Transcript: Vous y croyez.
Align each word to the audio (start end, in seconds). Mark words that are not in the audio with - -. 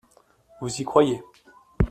Vous 0.61 0.81
y 0.81 0.83
croyez. 0.83 1.21